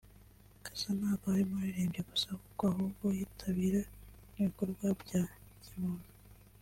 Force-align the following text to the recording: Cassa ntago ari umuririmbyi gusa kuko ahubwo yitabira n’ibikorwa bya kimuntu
Cassa 0.65 0.89
ntago 0.97 1.25
ari 1.33 1.43
umuririmbyi 1.47 2.01
gusa 2.09 2.29
kuko 2.43 2.61
ahubwo 2.71 3.05
yitabira 3.17 3.81
n’ibikorwa 4.33 4.85
bya 5.01 5.21
kimuntu 5.63 6.09